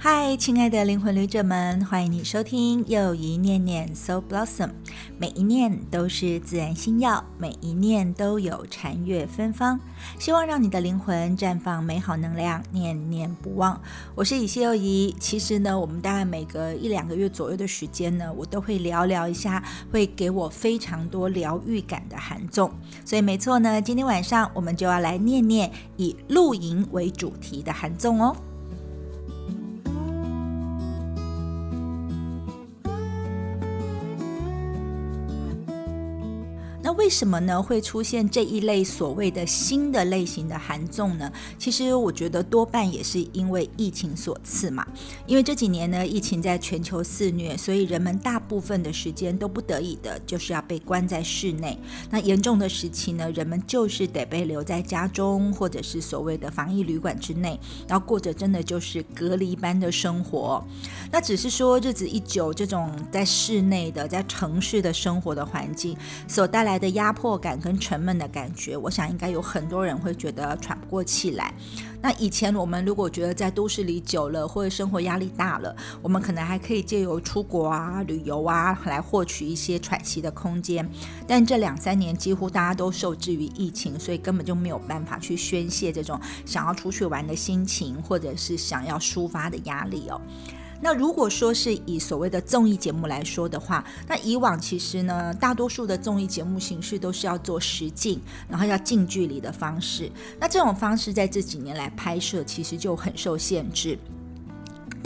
[0.00, 4.70] 嗨，亲爱的灵魂旅者们，欢迎你收听又一念念 So Blossom。
[5.18, 9.80] 每一念都是自然心药，每一念都有禅悦芬芳。
[10.16, 13.80] 希望让你的灵魂绽放美好能量，念念不忘。
[14.14, 15.12] 我是以西又怡。
[15.18, 19.60] 其实呢，我们大概每隔一两个月左右的时间呢，我都会聊聊一下，
[19.90, 22.70] 会给我非常多疗愈感的韩综。
[23.04, 28.36] 所以没错呢，今天晚上我们就要来念念以露营为主题的韩综哦。
[36.98, 37.62] 为什么呢？
[37.62, 41.30] 会出现这一类所谓的新的类型的韩综呢？
[41.56, 44.84] 其实我觉得多半也是因为疫情所赐嘛。
[45.24, 51.78] 因为这几年呢，疫情在全球肆虐，所以人们大部分的时间都不得已的就是要被关在室内。
[52.10, 60.66] 那严重的时期呢，人们就是得被留在家中，或者是所谓的防疫旅馆之内，然后过着真的就是隔离般的生活。
[61.12, 65.96] 那只是说日子一久，这种在室内的、在城市的生活的环境
[66.26, 66.87] 所带来的。
[66.90, 71.52] 压迫感跟沉闷的感觉，我想应该有很多人会觉得喘不过气来。
[72.00, 80.88] 那以前我们如果觉得在都市里久了，或者生活压力大了，我们可能还可以借由出国啊、旅游啊来获取一些喘息的空间。
[81.26, 90.20] 但这两三年几乎大家都受制于疫情，所以根本就没有办法去宣泄这种想要出去玩的心情，或者是想要抒发的压力哦。
[90.80, 100.10] 那如果说是以所谓的综艺节目来说的话，那以往其实呢，大多数的综艺节目形式都是要做实景，然后要近距离的方式。
[100.38, 103.98] 那这种方式在这几年来拍摄，其实就很受限制。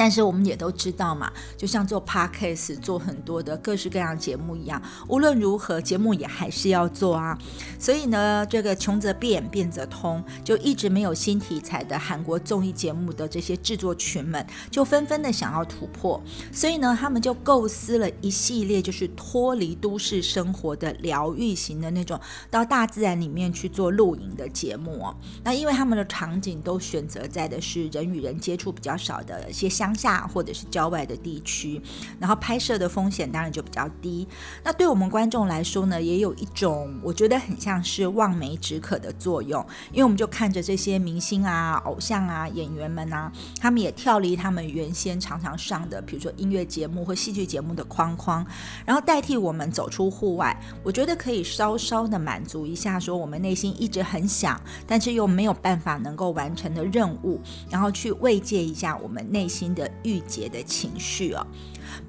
[0.02, 7.38] 但是我们也都知道嘛，就像做 podcast 做很多的各式各样节目一样，无论如何节目也还是要做啊。
[7.78, 16.20] 所以呢，这个穷则变，变则通，就一直没有新题材的韩国综艺节目的这些制作群们，就纷纷的想要突破。
[16.50, 22.20] 所以呢，他们就构思了一系列就是脱离都市生活的疗愈型的那种，
[22.50, 25.14] 到大自然里面去做露营的节目哦。
[25.44, 29.70] 那因为他们的场景都选择在的是人与人接触比较少的一些。
[29.72, 31.80] 乡下或者是郊外的地区，
[32.18, 34.26] 然后拍摄的风险当然就比较低。
[34.62, 48.46] 那对我们观众来说呢，也有一种我觉得很像是望梅止渴的作用，因为我们就看着这些明星啊、偶像啊、演员们啊，他们也跳离他们原先常常上的，比如说音乐节目或戏剧节目的框框，
[48.84, 50.56] 然后代替我们走出户外。
[50.82, 59.71] 我觉得可以稍稍的满足一下，说我们内心一直很想，但是又没有办法能够完成的任务，然后去慰藉一下我们内心。
[59.74, 61.46] 的郁结的情绪哦。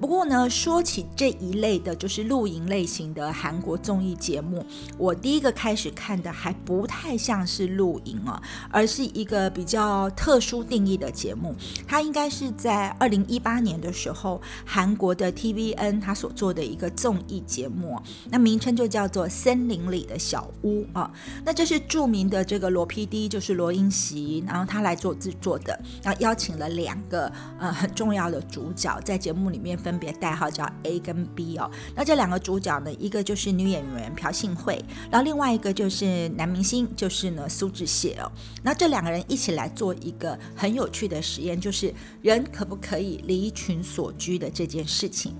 [0.00, 4.64] 不过呢，说起这一类的，就是露营类型的韩国综艺节目，
[4.98, 8.40] 我第一个开始看的还不太像是露营哦，
[8.70, 11.54] 而是一个比较特殊定义的节目。
[11.86, 21.10] 它应该是在二零一八年的时候，韩国的 TVN 它所做的一个综艺节目，那名称就叫做《森林里的小屋》啊。
[21.44, 29.73] 那这是著名的这个罗 PD，就是罗英熙，然后他来做制作的，然后邀请了两个呃很重要的主角在节目里面。
[29.76, 38.30] 分别代号叫 A 跟 B 哦，那这两个主角呢，一个就是女演员朴信惠，然后另外一个就是男明星，就是呢苏志燮哦。
[38.62, 41.92] 那这两个人一起来做一个很有趣的实验，就是
[42.22, 45.34] 人可不可以离群所居的这件事情。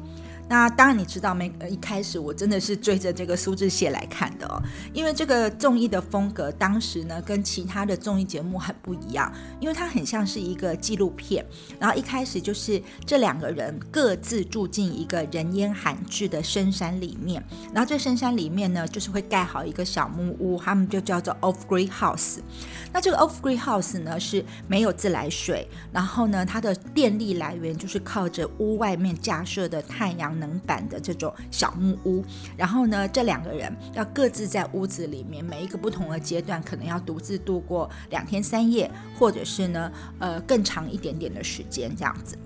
[0.49, 1.51] 那当然，你知道没？
[1.71, 4.61] 一开始我真的是追着这个苏志燮来看的哦，
[4.93, 11.45] 因为这个综艺的风格当时呢跟其他的综艺节目很不一样，因为它很像是一个纪录片。
[11.81, 22.41] 然后一开始就是这两个人各自住进一个人烟罕至的深山里面，然后这深山里面呢就是会盖好一个小木屋，他们就叫做 Off Grid House。
[22.93, 30.34] 那这个 Off Grid House 呢是没有自来水，然后呢它的电力来源就是靠着屋外面架设的太阳。
[30.35, 32.25] 能板的这种小木屋，
[32.57, 42.37] 然后呢，这两个人要各自在屋子里面，每一个不同的阶段，可能要独自度过两天三夜，或者是呢，呃，更长一点点的时间，这样子。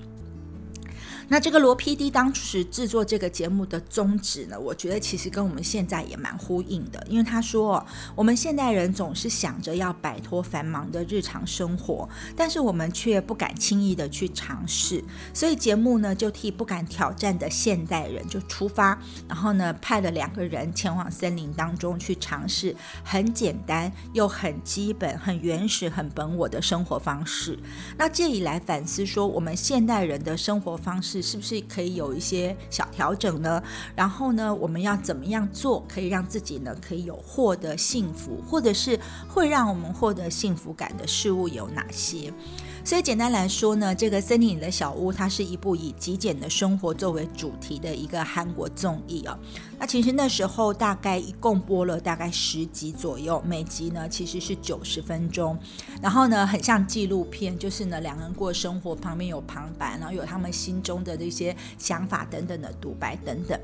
[1.30, 7.84] 那这个罗 PD 当时制作这个节目的宗旨呢，我觉得其实跟我们现在也蛮呼应的，因为他说，
[8.14, 15.04] 我们现代人总是想着要摆脱繁忙的日常生活，但是我们却不敢轻易的去尝试，
[15.34, 18.98] 所以节目呢就替不敢挑战的现代人就出发，
[19.28, 27.58] 然后呢派了两个人前往森林当中去尝试很简单又很基本、很原始、很本我的生活方式。
[27.98, 31.17] 那这以来反思说，我们现代人的生活方式。
[31.22, 33.62] 是不是可以有一些小调整呢？
[33.94, 38.98] 然后呢，我们要怎么样做可以让自己呢可以有获得幸福，或者是
[39.28, 42.32] 会让我们获得幸福感的事物有哪些？
[42.84, 49.38] 所以简单来说呢，这个森林里的小屋，它是一部以极简的生活作为主题的一个韩国综艺哦。
[49.78, 55.56] 那其实那时候大概一共播了大概十集左右，每集呢其实是九十分钟，
[56.02, 63.60] 然后呢很像纪录片，就是呢两个人过生活，旁边有旁白，然后有他们心中的这些想法等等的独白等等。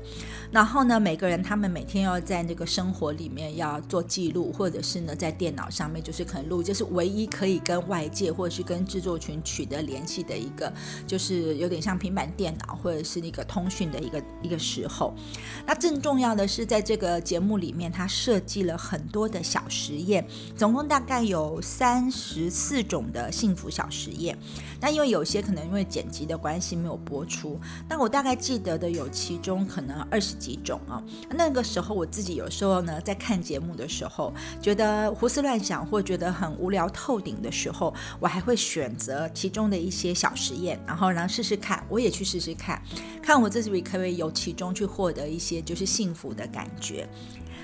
[0.51, 9.15] 然后呢每个人他们每天要在那个生活里面要做记录，或者是呢在电脑上面就是可能录，就是唯一可以跟外界或者是跟制作。
[9.25, 10.71] 群取得联系的一个，
[11.07, 15.15] 就是有点像平板电脑或者是那个通讯的一个一个时候。
[15.65, 20.23] 那正重要的是，在这个节目里面，它设计了很多的小实验，
[20.55, 24.37] 总共大概有三十四种的幸福小实验。
[24.79, 27.59] 那因为有些可能因为剪辑的关系没有播出，
[27.89, 31.01] 但我大概记得的有其中可能二十几种啊。
[31.31, 34.31] 那个时候我自己有时候呢，在看节目的时候，
[34.61, 39.27] 觉得胡思乱想或觉得很无聊透顶的时候，我还会选择。
[39.33, 42.79] 其中的一些小实验，然后然后试试看，我也去试试看，
[43.23, 47.07] 看我这次可不可以由其中去获得一些就是幸福的感觉。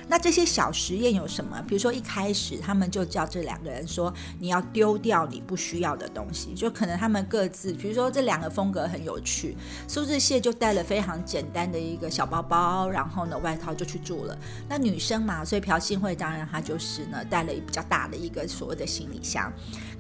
[0.08, 1.64] 那这些小实验有什么？
[1.66, 9.56] 比如说一开始他们就叫这两个人说，你要丢掉你不需要的东西，就可能他们各自，比如说这两个风格很有趣，
[9.88, 14.38] 苏志燮就带了非常简单的一个小包包，然后呢外套就去住了。
[14.68, 19.50] 那女生嘛，所以朴信惠当然她就是呢带了比较大的一个所谓的行李箱。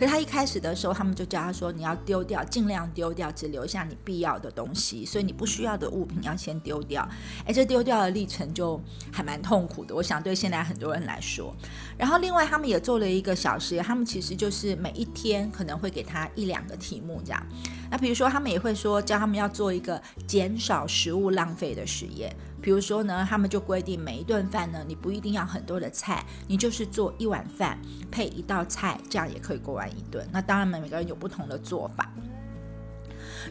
[0.02, 7.08] 可是他一开始的时候，他们就教他说，你要丢掉，尽量丢掉，只留下你必要的东西，所以你不需要的物品要先丢掉。
[7.46, 8.82] 哎，这丢掉的历程就
[9.12, 9.94] 还蛮痛苦的。
[9.94, 11.56] 我想对现在很多人来说，
[12.00, 17.46] 然后另外他们也做了一个小实验，他们其实就是每一天可能会给他一两个题目这样。
[17.92, 27.78] 那比如说他们也会说教他们要做一个减少食物浪费的实验，比如说呢，他们就规定每一顿饭呢，你不一定要很多的菜，你就是做一碗饭
[28.10, 30.26] 配一道菜，这样也可以过完一顿。
[30.32, 32.10] 那当然每个人有不同的做法。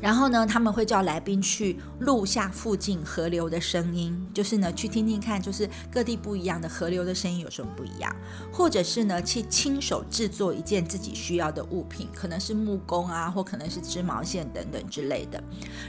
[0.00, 8.14] 然后呢，他们会叫来宾去录下附近河流的声音，就是呢去听听看，就是各地不一样的河流的声音有什么不一样，
[8.52, 15.42] 或者是呢去亲手制作一件自己需要的物品，可能是木工啊，或可能是织毛线等等之类的。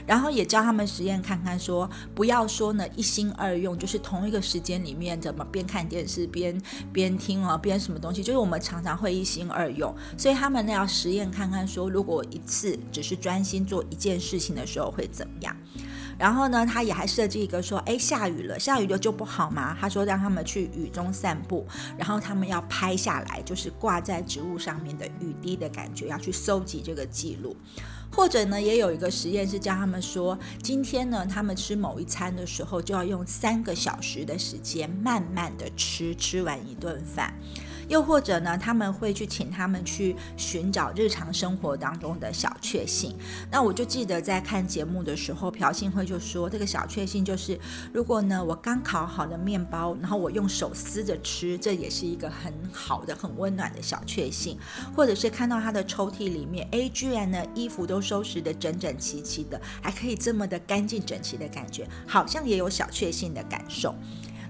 [0.06, 6.60] 然后也教他们实验看看，说不要说呢一心二用，就是同一个时间里面怎么边看电视边
[6.92, 14.02] 边听啊边什么东西，就是我们常常会一心二用，所以他们呢要实验看看，说如果一次只是专心做一。
[14.02, 15.56] 件事情的时候会怎么样？
[16.18, 19.76] 然后呢，他也还设计一个说，哎，下雨了，下雨了就不好吗？
[19.80, 21.64] 他说让他们去雨中散步，
[21.96, 27.56] 然后他们要拍下来，就是挂在植物上面的雨滴的感觉，要去搜集这个记录。
[28.10, 37.32] 或者呢，也有一个实验是教他们说，今天呢，他们吃某一餐的时候，就要用三个小时的时间慢慢的吃，吃完一顿饭。
[37.88, 43.16] 又或者呢，他们会去请他们去寻找日常生活当中的小确幸。
[43.50, 47.58] 那我就记得在看节目的时候，朴信惠就说，这个小确幸就是，
[47.92, 54.58] 如果呢我刚烤好的面包，然后我用手撕着吃，这也是一个很好的、很温暖的小确幸。
[54.94, 63.94] 或者是看到他的抽屉里面，哎，居然呢衣服都收拾得整整齐齐的，还可以这么的干净整齐的感觉，好像也有小确幸的感受。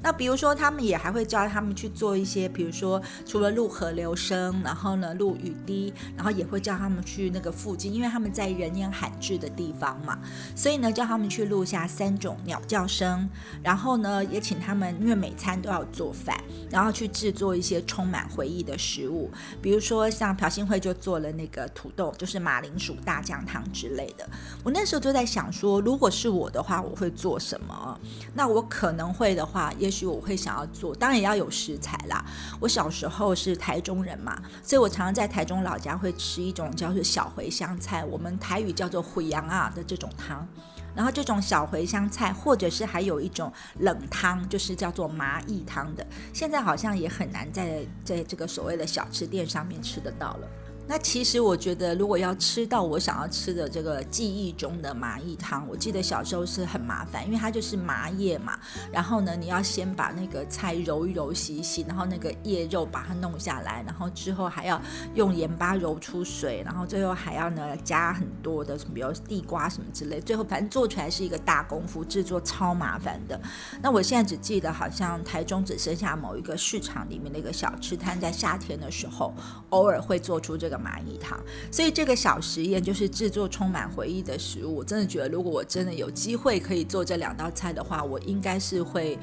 [0.02, 10.18] 那比如说，他们也还会教他们去做一些，比如说除了录河流声，然后呢录雨滴，然后也会叫他们去那个附近，因为他们在人烟罕至的地方嘛，
[10.56, 13.28] 所以呢叫他们去录下三种鸟叫声，
[13.62, 16.36] 然后呢也请他们，因为每餐都要做饭，
[16.68, 19.30] 然后去制作一些充满回忆的食物，
[19.60, 24.28] 比如说像朴信惠就做了那个土豆，就是马铃薯大酱汤之类的。
[24.64, 28.00] 我那时候就在想说，如果是我的话，我会做什么？
[28.34, 32.24] 那我可能会的话，也许我会想要做，当然也要有食材啦。
[32.58, 40.48] 我小时候是台中人嘛，所以我常常在台中老家会吃一种叫做小茴香菜，我们台语叫做茴羊啊的这种汤。
[40.94, 50.48] 然后这种小茴香菜，或者是还有一种冷汤，就是叫做麻薏汤的，现在好像也很难在在这个所谓的小吃店上面吃得到了。
[50.88, 58.58] 那其实我觉得，如果要吃到我想要吃的这个记忆中的麻薏汤，我记得小时候是很麻烦，因为它就是麻叶嘛。
[58.90, 64.80] 然后呢，你要先把那个菜揉一揉、洗一洗，然后那个叶肉把它弄下来，然后之后还要
[65.14, 70.20] 用盐巴揉出水，然后最后还要呢加很多的，比如地瓜什么之类。
[70.20, 73.40] 最后反正做出来是一个大功夫，制作超麻烦的。
[73.80, 79.32] 那我现在只记得，好像台中只剩下某一个市场里面的一个小吃摊，在夏天的时候
[79.70, 80.71] 偶尔会做出这。
[80.72, 81.38] 的蚂蚁糖。
[81.70, 84.76] 所以这个小实验就是制作充满回忆的食物。
[84.76, 89.18] 我真的觉得，如果我真的有机会可以做这两道菜的话，我应该是会。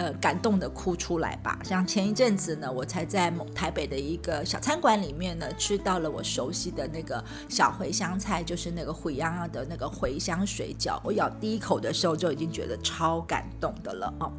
[0.00, 1.58] 呃，感动的哭出来吧。
[1.62, 10.98] 像前一阵子呢，我才在某台北的一个小餐馆里面呢，吃到了我熟悉的那个小茴香菜，就是那个惠阳的那个茴香水饺。
[11.04, 14.32] 我咬第一口的时候就已经觉得超感动的了哦。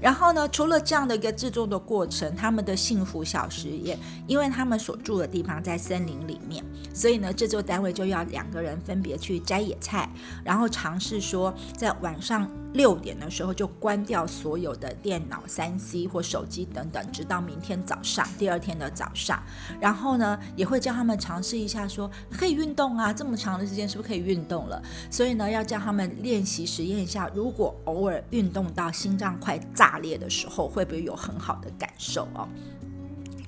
[0.00, 10.08] 然后呢，除了这样的一个制作的过程，他们的幸福小实验，因为他们所住的地方在森林里面，所以呢，制作单位就要两个人分别去摘野菜，
[10.44, 12.48] 然后尝试说在晚上。
[12.72, 19.42] 六点的时候就关掉所有的电脑、三 C 或手机等等，直到明天早上，第二天的早上。
[19.80, 24.82] 然后呢，也会叫他们尝试一下，说可以运动啊，这么长的时间是不是可以运动了？
[25.10, 32.48] 所以呢，要叫他们练习实验一下，如果偶尔运动到心脏快炸裂的时候，会不会有很好的感受哦？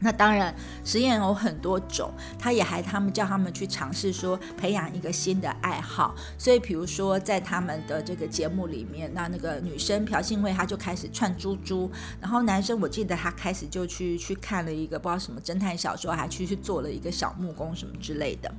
[0.04, 6.14] 那当然，实验有很多种，他也还他们叫他们去尝试说培养一个新的爱好。
[6.36, 18.54] 所以，比如说在他们的这个节目里面，那那个女生朴信惠，她就开始串珠珠，然后男生我记得他开始就去去看了一个不知道什么侦探小说，还去去做了一个小木工什么之类的。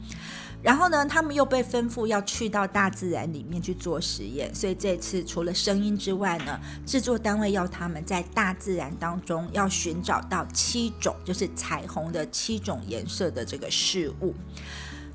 [0.66, 14.34] 然后呢，他们又被吩咐要去到大自然里面去做实验，所以这次除了声音之外呢，制作单位要他们在大自然当中要寻找到七种，就是彩虹的七种颜色的这个事物。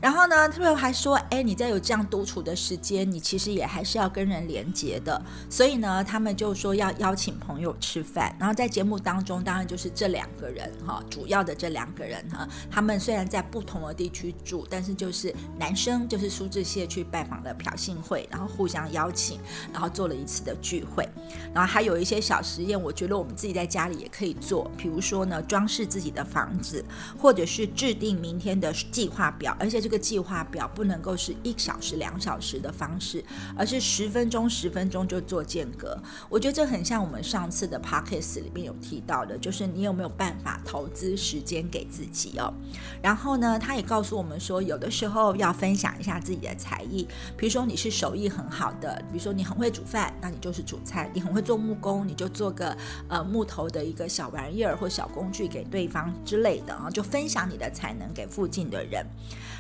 [0.01, 5.21] 然后呢，他们还说，哎，你在有这样独处的时间，你其实也还是要跟人连接的。
[5.51, 8.35] 所以呢，他们就说要邀请朋友吃饭。
[8.39, 19.39] 然后在节目当中，当然就是这两个人哈，主要的这两个人哈，他们虽然在不同的地区住，但是就是男生就是苏志燮去拜访了朴信惠，然后互相邀请，
[19.71, 21.07] 然后做了一次的聚会。
[21.53, 26.83] 然后还有一些小实验，我觉得我们自己在家里也可以做，比如说呢，装饰自己的房子，
[27.19, 29.90] 或者是制定明天的计划表，而且这。
[29.91, 33.23] 个计划表不能够是一小时、两小时的方式，
[33.57, 35.99] 而是十分钟、十分钟就做间隔。
[36.31, 42.55] 我觉得这很像我们上次的 p o c k e t 里面有提到的，就是你有没有办法投资时间给自己哦。
[43.03, 47.07] 然后呢，他也告诉我们说，有的时候要分享一下自己的才艺，
[47.37, 52.77] 比如说你是手艺很好的，比如说你很会煮饭，那你就是煮菜；你很会做木工，你就做个
[53.09, 59.05] 呃木头的一个小玩意儿或小工具给对方之类的啊，就分享你的才能给附近的人。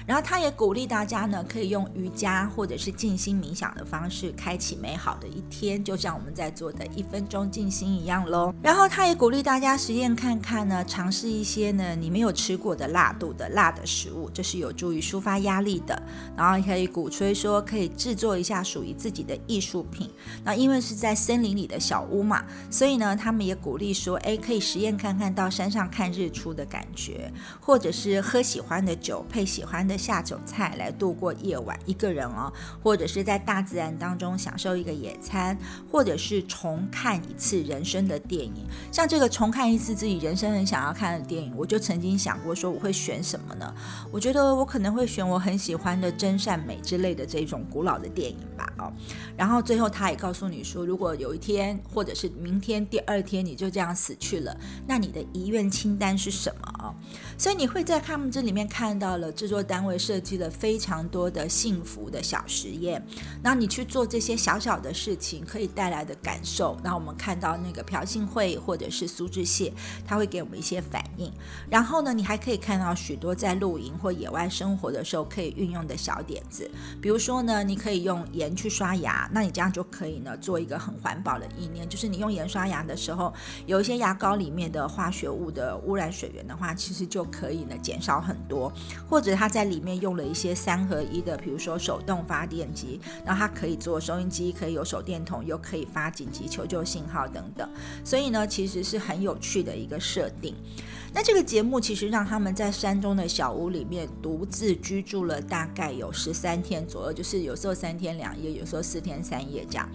[0.07, 8.54] 然后他也鼓励大家呢，可以用瑜伽或者是静心冥想的方式开启美好的一天，就像我们在做的一分钟静心一样喽。
[8.62, 16.02] 然后他也鼓励大家实验看看呢，尝试一些呢你没有吃过的辣度的辣的食物，这是有助于抒发压力的。
[16.37, 20.11] 然后可以鼓吹说可以制作一下属于自己的艺术品。
[20.42, 27.30] 那因为是在森林里的小屋嘛，所以呢他们也鼓励说，哎，可以实验看看到山上看日出的感觉，
[27.61, 29.87] 或者是喝喜欢的酒配喜欢。
[29.90, 35.59] 的下酒菜来度过夜晚，一个人哦，或者是在大自然当中享受一个野餐，
[35.90, 38.64] 或者是重看一次人生的电影。
[38.92, 43.75] 像这个重看一次自己人生很想要看的电影，我就曾经想过说我会选什么呢？
[44.12, 48.73] 我觉得我可能会选我很喜欢的真善美之类的这种古老的电影吧。
[48.78, 48.92] 哦，
[49.37, 54.56] 然后最后他也告诉你说，如果有一天或者是明天第二天你就这样死去了，
[54.87, 56.94] 那你的遗愿清单是什么哦？
[57.37, 59.80] 所以你会在他们这里面看到了制作单。
[59.80, 63.02] 位设计了非常多的幸福的小实验，
[63.42, 69.72] 那你去做这些小小的事情可以带来的感受，那我们看到那个朴信惠或者是苏志燮，
[70.06, 71.32] 他会给我们一些反应。
[71.70, 76.70] 然后呢，你还可以看到许多在露营或野外生活的时候可以运用的小点子，
[77.00, 83.32] 比如说呢，你可以用盐去刷牙，那你这样就可以呢做一个很环保的意念，就是你用盐刷牙的时候，
[83.66, 88.73] 有一些牙膏里面的化学物的污染水源的话，其实就可以呢减少很多，
[89.09, 97.69] 或者他在里面用了一些三合一的，比如说手动发电机，那它可以做收音机，可以有手电筒，又可以发紧急求救信号等等，
[98.05, 100.55] 所以呢，其实是很有趣的一个设定。
[101.12, 109.88] 那这个节目其实让他们在山中的小屋里面独自居住了大概有十三天左右，就是有时候三天两夜，有时候四天三夜这样。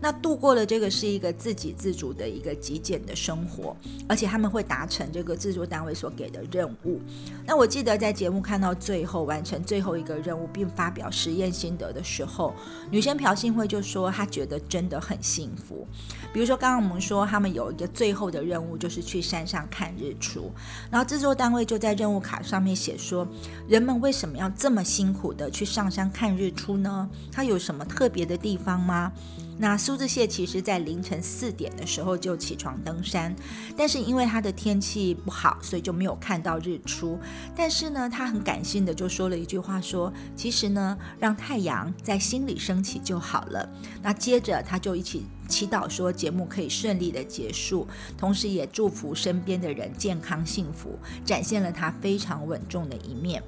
[0.00, 3.76] 那度过了这个是一个自给自足的一个极简的生活，
[4.08, 7.00] 而且他们会达成这个制作单位所给的任务。
[7.46, 12.54] 那我记得在节目看到最后完成最后一个任务并发表实验心得的时候，
[12.90, 15.86] 女生朴信惠就说她觉得真的很幸福。
[16.32, 20.50] 比如说刚刚我们说他们有一个最后的任务就是去山上看日出。
[20.90, 23.26] 然后制作单位就在任务卡上面写说，
[23.68, 27.08] 人们为什么要这么辛苦的去上山看日出呢？
[27.30, 29.12] 它有什么特别的地方吗？
[29.58, 33.34] 那苏志燮其实在凌晨四点的时候就起床登山，
[33.76, 37.18] 但是因为他的天气不好，所以就没有看到日出。
[37.54, 43.68] 但是呢，他很感性的就说了一句话，说其实呢，让太阳在心里升起就好了。
[44.02, 53.42] 那接着他就一起祈祷说节目可以顺利的结束，同时也祝福身边的人健康幸福，展现了他非常稳重的一面。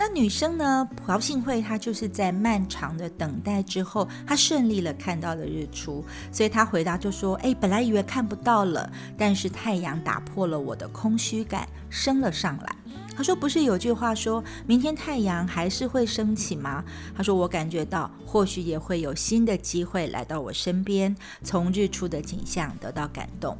[0.00, 0.88] 那女生呢？
[1.04, 6.02] 朴信惠她就是在漫长的等待之后，她顺利了看到了日出，
[6.32, 12.76] 所以她回答就说：“哎，本来以为看不到了，但是太阳打破了我的空虚感，升了上来。”
[13.14, 16.82] 她说：“不是有句话说明天太阳还是会升起吗？”
[17.14, 23.54] 她说：“我感觉到或许也会有新的机会来到我身边，从日出的景象得到感动。”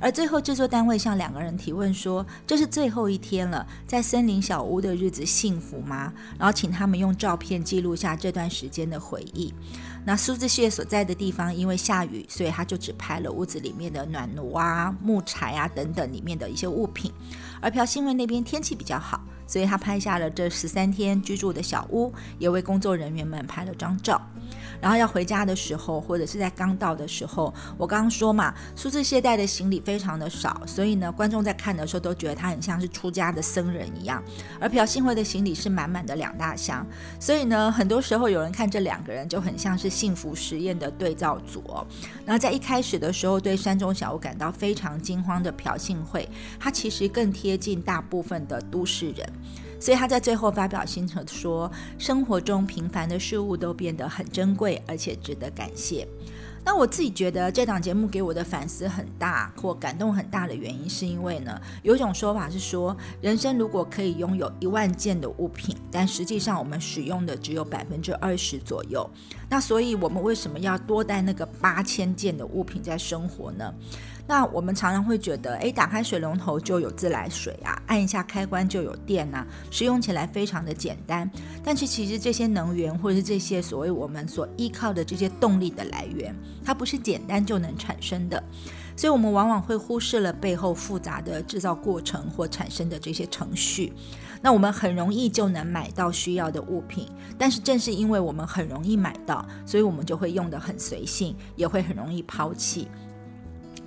[0.00, 9.52] 而最后，制作单位向两个人提问说：“这是最后一天了，在森林小屋的日子幸福吗？”然后请他们用照片记录下这段时间的回忆。
[10.04, 17.12] 那苏志燮所在的地方因为下雨，所以他就只拍了屋子里面的暖炉啊、木材啊等等里面的一些物品。
[17.60, 24.18] 而朴信惠那边天气比较好，所以他拍下了这十三天居住的小屋，也为工作人员们拍了张照。
[24.80, 34.22] 然后要回家的时候，或者是在刚到的时候，我刚刚说嘛，苏志燮带的行李非常的少，所以呢，观众在看的时候都觉得他很像是出家的僧人一样。
[34.60, 36.86] 而朴信惠的行李是满满的两大箱，
[37.18, 41.62] 所以呢，很多时候有人看这两个人就很像是幸福实验的对照组。
[42.24, 49.26] 然后在一开始的时候，对山中小屋感到非常惊慌的朴信惠，他其实更贴近大部分的都市人。
[49.80, 51.68] 所以他在最后发表心声说
[51.98, 56.06] ：“生活中平凡的事物都变得很珍贵，而且值得感谢。”
[56.62, 69.08] 那我自己觉得这档节目给我的反思很大或感动很大的原因，是因为呢，有一种说法是说，人生如果可以拥有一万件的物品，但实际上我们使用的只有百分之二十左右。
[69.48, 73.72] 那所以我们为什么要多带那个八千件的物品在生活呢？
[74.30, 81.28] 那我们常常会觉得，诶，打开水龙头就有自来水啊，按一下开关就有电呐，使用起来非常的简单。
[81.64, 86.32] 但是其实这些能源或者是这些所谓我们所依靠的这些动力的来源，
[86.64, 88.40] 它不是简单就能产生的。
[88.96, 93.92] 所以我们往往会忽视了背后复杂的制造过程或产生的这些程序。
[94.40, 102.86] 那我们很容易就能买到需要的物品，但是正是因为我们很容易买到，所以我们就会用得很随性，也会很容易抛弃。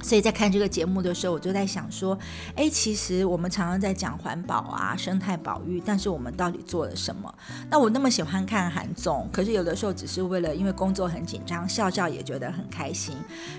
[0.04, 2.16] 所以在看这个节目的时候，我就在想说，
[2.58, 7.34] 哎，其实我们常常在讲环保啊、生态保育，但是我们到底做了什么？
[7.70, 13.16] 那我那么喜欢看韩总，可是有的时候只是为了因为工作很紧张，笑笑也觉得很开心。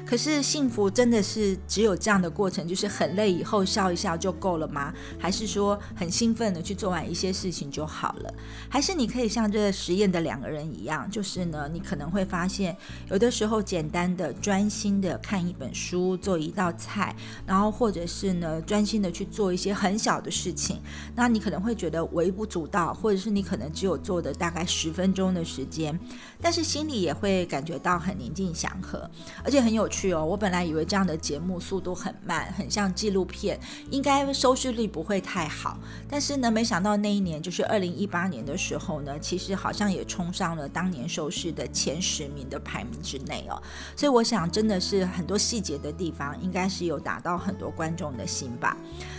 [0.06, 4.92] 可是幸福真的是只有这样的过程，就是很累以后笑一笑就够了吗？
[5.18, 8.34] 还是说很兴奋的去做完一些事情就好了？
[8.68, 12.76] 还是你可以像这个实验的两个人一样，就是呢，你可能会发现，
[13.08, 16.33] 有的时候简单的、专心的看一本书做。
[16.34, 17.14] 做一道菜，
[17.46, 20.80] 然后或者是呢，专心的去做一些很小的事情，
[21.14, 25.96] 那你可能会觉得微不足道，或者是你可能只有做的大概十分钟的时间，
[26.42, 29.08] 但是心里也会感觉到很宁静祥和，
[29.44, 30.24] 而且很有趣哦。
[30.24, 33.60] 我本来以为这样的节目速度很慢，很像纪录片，
[33.92, 43.62] 应该收视率不会太好，但是呢，没想到那一年就是二零一八年的时候呢，其实好像也冲上了当年收视的前十名的排名之内哦。
[43.94, 46.23] 所以我想，真的是很多细节的地方。
[46.40, 48.76] 应该是有打到很多观众的心吧。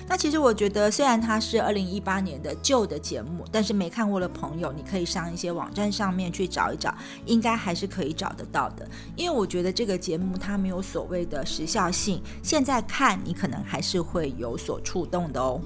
[0.07, 6.93] 那其实我觉得，虽然它是二零一八年的旧的节目，但是没看过的朋友，你可以上一些网站上面去找一找，
[7.25, 8.87] 应该还是可以找得到的。
[9.15, 15.59] 因为我觉得这个节目它没有所谓的时效性，现在看你可能还是会有所触动的哦。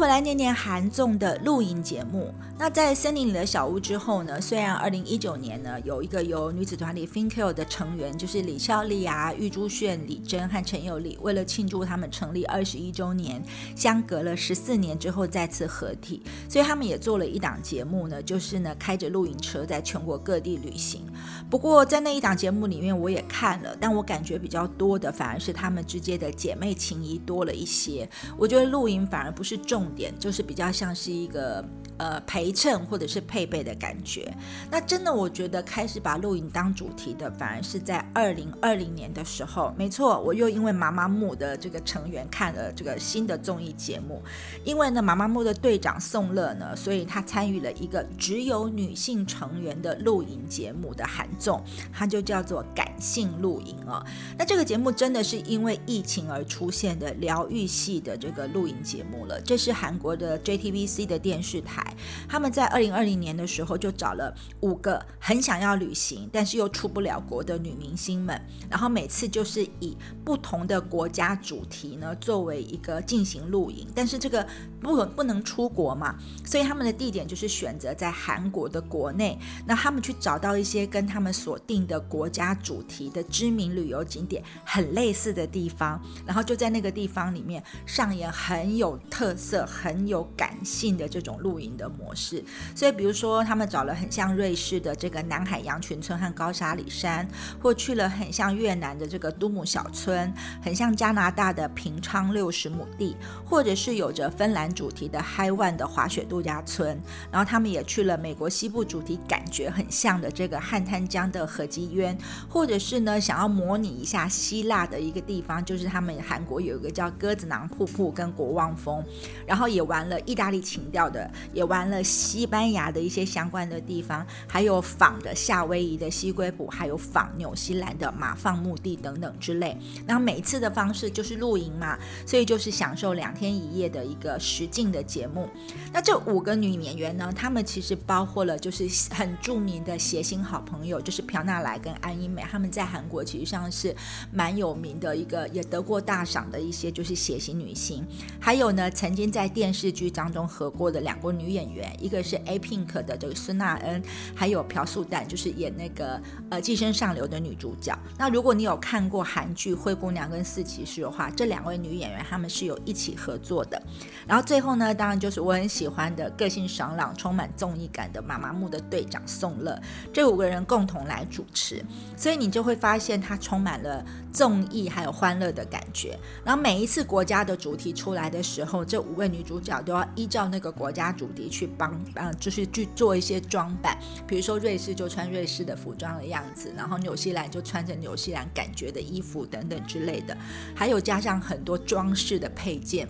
[0.00, 2.32] 回来念念韩综的录音节目。
[2.60, 4.38] 那在森林里的小屋之后呢？
[4.38, 13.42] 虽然二零一九年呢有一个由女子团体 Finkel 的成员，就是李孝利啊、玉珠炫、李珍和陈友丽，为了庆祝他们成立二十一周年，
[13.74, 21.00] 相隔了十四年之后再次合体，所以他们也做了一档节目呢，就是呢开着露营车在全国各地旅行。
[21.48, 28.06] 不过在那一档节目里面，我也看了，但我感觉比较多的反而是他们之间的姐妹情谊多了一些。
[28.36, 29.56] 我觉得露营反而不是。
[29.56, 31.64] 重点就是比较像是一个
[32.00, 34.34] 呃陪衬或者是配备的感觉。
[34.70, 39.74] 那真的，我觉得开始把露营当主题的，反而是在二零二零年的时候。
[39.76, 44.22] 没错，我又因为妈妈木的这个成员看了这个新的综艺节目，
[44.64, 54.02] 因为呢妈妈木的队长宋乐呢，所以他参与了一个只有女性成员的露营节目的韩综，它就叫做感性露营哦。
[54.38, 59.38] 那这个节目真的是因为疫情而出现的疗愈系的这个露营节目了。
[59.42, 61.89] 这是韩国的 JTBC 的电视台。
[62.28, 74.46] 他们在二零二零年的时候就找了五个很想要旅行，但是又出不了国的女明星们，然后每次就是以不同的国家主题呢作为一个进行露营，但是这个
[74.80, 79.38] 不不能出国嘛，所以他们的地点就是选择在韩国的国内。
[79.66, 91.70] 那他们去找到一些跟他们所定的国家主题的知名旅游景点很类似的地方，然后就在那个地方里面上演很有特色、很有感性的这种露营。
[91.80, 97.26] 的模式，所以比如说，他们找了很像瑞士的这个南海羊群村和高沙里山，
[97.62, 107.00] 或去了很像越南的这个都姆小村，很像加拿大的平昌六十亩地，或者是有着芬兰主题的 High One 的滑雪度假村。
[107.30, 112.16] 然后他们也去了美国西部主题感觉很像的这个汉滩江的河基渊，
[112.48, 119.02] 或者是呢想要模拟一下希腊的一个地方，就是他们韩国有一个叫鸽子囊瀑布跟国望峰，
[119.46, 121.30] 然后也玩了意大利情调的。
[121.60, 129.76] 也玩了西班牙的一些相关的地方，还有仿的夏威夷的西龟埔，还有仿纽西兰的马放墓地等等之类。
[130.06, 135.50] 然后每次的方式就是露营嘛，所以就是享受两天一夜的一个实境的节目。
[135.92, 143.94] 那这五个女演员呢，她们其实包括了就是很著名的谐星好朋友，就是朴娜莱跟安英美，她们在韩国其实上是
[144.32, 148.02] 蛮有名的一个，也得过大赏的一些就是谐星女星。
[148.40, 151.70] 还有呢，曾经在电视剧当中合过的两个女演。
[151.70, 154.02] 员一个是 A Pink 的这个孙娜恩，
[154.34, 157.96] 还有朴素蛋，就是演那个呃《寄生上流》的女主角。
[158.18, 163.80] 那如果你有看过韩剧《灰姑娘》跟《四骑士》的话，这两位女演员她们是有一起合作的。
[164.26, 169.80] 然后最后呢，当然就是我很喜欢的个性爽朗、充满综艺感的妈妈木的队长宋乐，
[170.12, 171.84] 这五个人共同来主持，
[172.16, 176.18] 所以你就会发现它充满了综艺还有欢乐的感觉。
[176.44, 181.39] 然后每一次国家的主题出来的时候，这五位女主角都要依照那个国家主题。
[181.48, 190.36] 去帮啊，就是去做一些装扮，比如说瑞士就穿瑞士的服装的样子，然后纽西兰就穿着纽西兰感觉的衣服等等之类的，
[190.74, 193.08] 还有加上很多装饰的配件。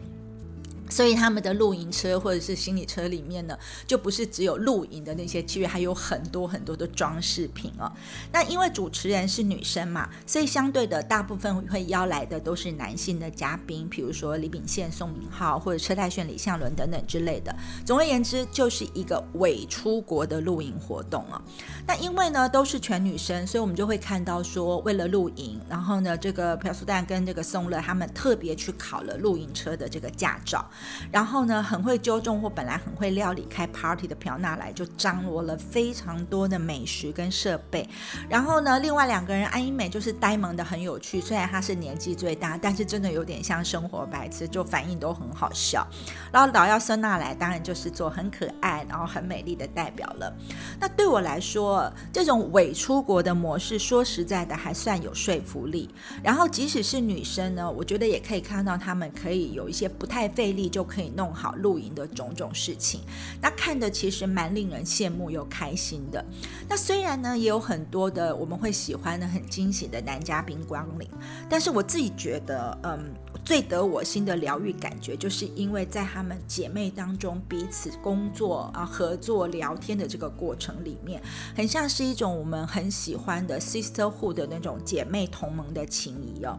[0.90, 7.90] 所以他们的露营车或者是行李车里面呢，就不是只有露营的那些器具，还有很多很多的装饰品哦。
[8.32, 17.54] 那因为主持人是女生嘛，所以相对的大部分会邀来的都是男性的嘉宾，比如说李秉宪、宋敏浩或者车太铉、李相伦等等之类的。
[17.86, 21.40] 总而言之，就是一个伪出国的露营活动啊。
[21.86, 30.64] 那因为呢都是全女生，所以我们就会看到说，为了露营，然后呢这个朴素丹跟这个宋乐他们特别去考了露营车的这个驾照。
[31.10, 37.88] 然后呢，很会纠正或本来很会料理开 party 的朴娜来，就张罗了非常多的美食跟设备。
[38.28, 45.86] 然后呢，另外两个人安英美就是呆萌的很有趣，虽然她是年纪最大，但是真的有点像生活白痴，就反应都很好笑。
[46.32, 50.32] 然后老幺孙娜来，当然就是做很可爱，然后很美丽的代表了。
[50.78, 55.90] 那对我来说，这种伪出国的模式，说实在的还算有说服力。
[56.22, 60.69] 然后即使是女生呢，我觉得也可以看到她们可以有一些不太费力。
[60.70, 63.00] 就可以弄好露营的种种事情，
[63.40, 66.24] 那看的其实蛮令人羡慕又开心的。
[66.68, 71.08] 那虽然呢，也有很多的我们会喜欢的很惊喜的男嘉宾光临，
[71.48, 73.12] 但是我自己觉得，嗯，
[73.44, 81.20] 最得我心的疗愈感觉，就是因为在他们姐妹当中彼此工作啊、合作、聊天的这个过程里面，
[81.56, 86.58] 很像是一种我们很喜欢的 sisterhood 的那种姐妹同盟的情谊哦。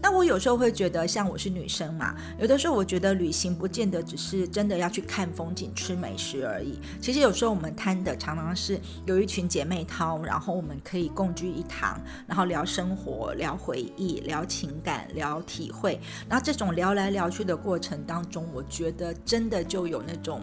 [0.00, 6.78] 那我有时候会觉得，像我是女生嘛，有的时候我觉得旅行不见得只是真的要去看风景、吃美食而已。
[7.00, 16.00] 其实有时候我们贪的常常是有一群姐妹淘，然后我们可以共聚一堂，然后聊生活、聊回忆、聊情感、聊体会。
[16.28, 20.40] 那这种聊来聊去的过程当中，我觉得真的就有那种。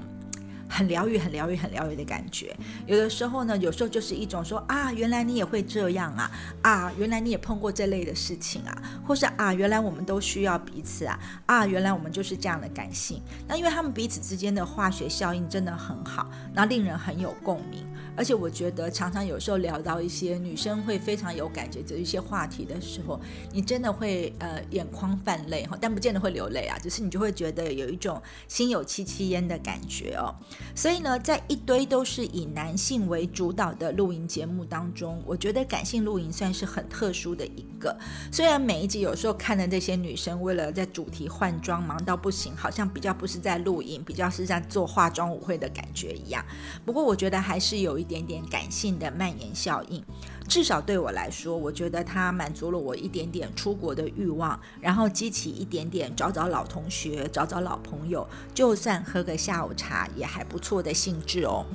[0.67, 2.55] 很疗愈，很疗愈，很疗愈的感觉。
[2.85, 13.21] 有的时候呢，有时候就是一种说啊，原来你也会这样啊，啊，原来你也碰过这类的事情啊，或是啊，原来我们都需要彼此啊，啊，原来我们就是这样的感性。
[13.47, 17.85] 那因为他们彼此之间的化学效应真的很好，那令人很有共鸣。
[18.15, 23.19] 而且我觉得常常有时候聊到一些女生会非常有感觉的一些话题的时候，
[23.51, 30.33] 你真的会呃眼眶泛泪哈，但不见得会流泪啊，只是你就会觉得有一种心有戚戚焉的感觉哦。
[30.73, 37.95] 所以呢，在一堆都是以男性为主导的露营节目当中，我觉得感性露营算是很特殊的一个。
[38.31, 46.43] 虽然每一集有时候看的这些女生为了在主题换装忙到不行，好像比较不是在露营，比较是在做化妆舞会的感觉一样。
[46.85, 50.03] 不过我觉得还是有一点点感性的蔓延效应。
[50.47, 61.65] 至少对我来说，我觉得它满足了我一点点出国的欲望，然后激起一点点找找老同学、找找老朋友，就算喝个下午茶也还不错的兴致哦。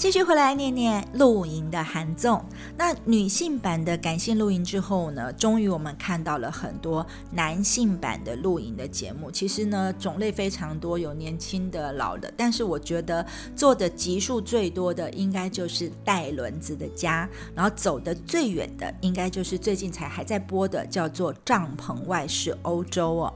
[0.00, 2.42] 继续回来念念露营的韩综。
[2.74, 9.30] 那女性版的感性露营之后呢，终于我们看到了很多男性版的露营的节目。
[9.30, 12.32] 其实呢，种类非常多，有年轻的、老的。
[12.34, 17.28] 但是我觉得做的集数最多的，应该就是带轮子的家。
[17.54, 23.34] 然后走的最远的，应该就是最近才还在播的，叫做帐篷外是欧洲哦。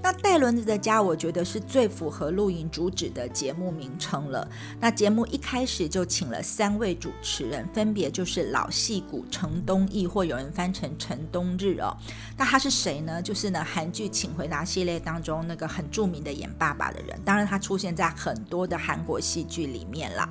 [0.00, 4.48] 那带轮子的家，我觉得是最符合露营主旨的节目名称了。
[4.78, 11.96] 那节目一开始就请了三位主持人，分别就是老戏骨陈东义，或有人翻成陈东日哦。
[12.36, 13.22] 那他是谁呢？
[13.22, 17.18] 就是呢韩剧《请回答》系列当中那个很著名的演爸爸的人。
[17.24, 20.28] 当然，他出现在很多的韩国戏剧里面了。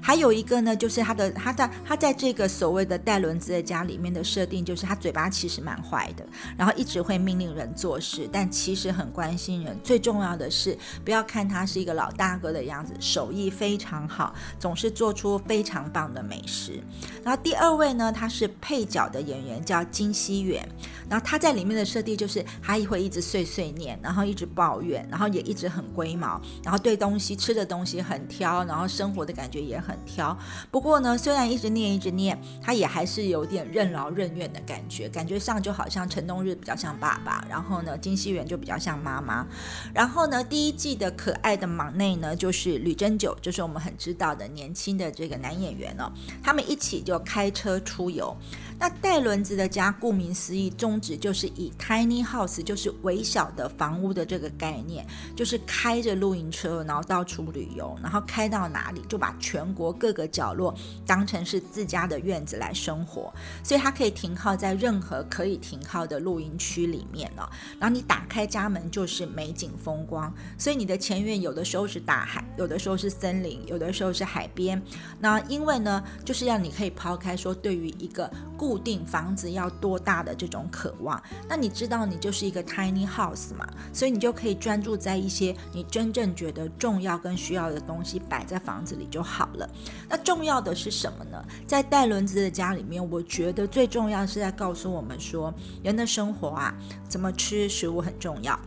[0.00, 9.78] 还有一个呢，就是他的他的他在这个所谓的带轮子的家里面的设定，就是他嘴巴其实蛮坏的，然后一直会命令人做事，但其实很关心人。
[9.82, 16.82] 最重要的是，不要看他是一个老大哥的样子，手艺非常好，总是做出非常棒的美食。
[17.22, 20.66] 然后第二位呢，他是配角的演员，叫金熙远。
[21.08, 30.36] 然后他在里面的设定就是他也会一直碎碎念，然后一直抱怨，然后也一直很龟毛，然后对东西吃的东西很挑，然后生活的感觉也很很挑。
[30.70, 39.46] 不过呢，虽然一直念一直念，他也还是有点任劳任怨的感觉，感觉上就好像陈冬日比较像爸爸，然后呢金熙媛就比较像妈妈。
[39.94, 48.36] 然后呢，第一季的可爱的忙内呢，就是吕珍九，就是我们很知道的年轻的这个男演员哦，他们一起就开车出游。
[48.80, 60.74] 那带轮子的家，顾名思义，宗旨就是以 tiny house，就是微小的房屋的这个概念，就是开着露营车，然后到处旅游，然后开到哪里就把全国各个角落
[61.06, 67.48] 当成是自家的院子来生活，所以它可以停靠在任何可以停靠的露营区里面了。
[67.78, 74.82] 然后你打开家门就是美景风光，所以你的前院有的时候是大海，有的时候是森林，有的时候是海边。
[75.20, 89.67] 那因为呢，就是让你可以抛开说对于一个固定房子要多大的这种渴望，那你知道你就是一个 tiny house 嘛，所以你就可以专注在一些你真正觉得重要跟需要的东西摆在房子里就好了。
[90.08, 91.44] 那重要的是什么呢？
[91.66, 95.52] 在带轮子的家里面，我觉得最重要是在告诉我们说，
[95.82, 96.74] 人的生活啊，
[97.08, 98.58] 怎么吃食物很重要。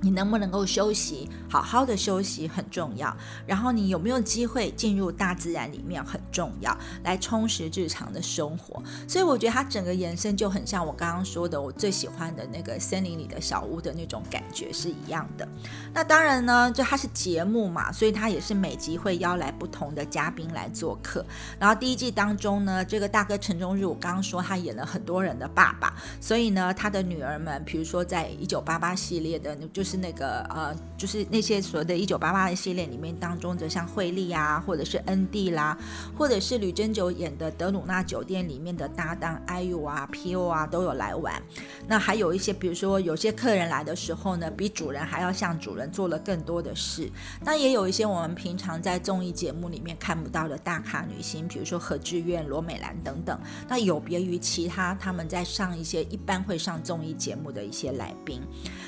[0.00, 3.14] 你能不能够休息，好好的休息很重要。
[3.46, 8.82] 然后你有没有机会进入大自然里面很重要，来充实日常的生活。
[9.06, 15.46] 所以我觉得它整个延伸就很像我刚刚说的，我最喜欢的那个森林里的小屋的那种感觉是一样的。
[15.92, 21.24] 那当然呢，就它是节目嘛，所以它也是每集会邀来不同的嘉宾来做客。
[21.58, 29.66] 然后第一季当中呢，这个大哥陈忠日，我刚刚说他演了很多人的爸爸，所以呢，他的女儿们，比如说在一九八八系列的那。
[29.74, 35.76] 就是那个呃，就是那些所谓的《一九八八》的系列里面当中的，像惠利啊，或者是恩蒂啦，
[36.16, 41.42] 或者是吕珍九演的《德鲁纳酒店》里面的搭档 IU 啊、PO 啊，都有来玩。
[41.88, 47.10] 那还有一些，比如说有些客人来的时候呢，比主人还要向主人做了更多的事。
[47.44, 53.36] 那也有一些我们平常在综艺节目里面看不到的大咖女星，比如说何志远、罗美兰等等。
[53.68, 58.40] 那有别于其他他们在上一些一般会上综艺节目的一些来宾。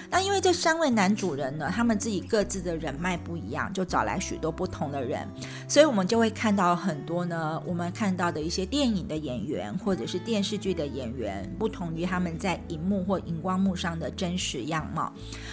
[0.08, 5.28] 那因为这三位男主人呢，他们自己各自的人脉不一样，就找来许多不同的人，
[5.68, 15.12] 所以我们就会看到很多呢，我们看到的一些电影的演员或者是电视剧的演员，不同于他们在荧幕或荧光幕上的真实样貌。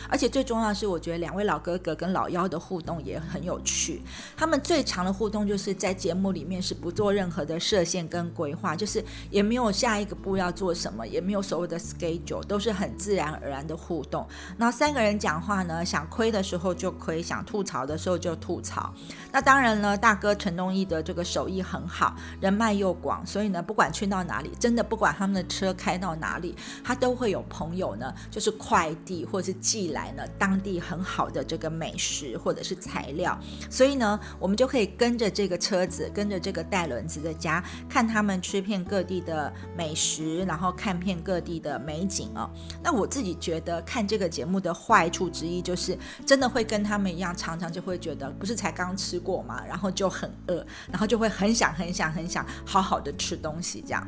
[0.10, 4.02] 而且最重要的是，我觉得两位老哥哥跟老幺的互动也很有趣。
[4.36, 14.28] 他们最长的互动就是在节目里面是不做任何的设限跟规划，就是也没有下一个步要做什么，也没有所谓的 schedule，都是很自然而然的互动。
[14.58, 18.94] 然后三个人讲话呢，想亏的时候就亏，想吐槽的时候就吐槽。
[19.32, 33.38] 那当然了，大哥陈东义的这个手艺很好，人脉又广，所以呢，不管去到哪里，真的不管他们的车开到哪里，他都会有朋友呢，就是快递或是寄来呢当地很好的这个美食或者是材料。
[33.70, 42.50] 所以呢，我们就可以跟着这个车子，跟着这个带轮子的家，看他们吃遍各地的美食，然后看遍各地的美景哦。
[42.84, 49.24] 那我自己觉得看这个节目的坏处之一，就是真的会跟他们一样，常常就会觉得，不是才刚吃。
[49.24, 54.06] 过嘛，然后就很饿，然后就会很想很想很想好好的吃东西这样。